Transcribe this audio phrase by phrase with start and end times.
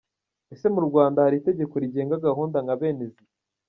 [0.53, 3.23] Ese mu Rwanda hari itegeko rigenga gahunda nka bene izi?